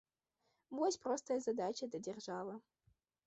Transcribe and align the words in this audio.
Вось 0.77 0.97
простая 1.03 1.39
задача 1.47 1.83
для 1.87 1.99
дзяржавы. 2.07 2.57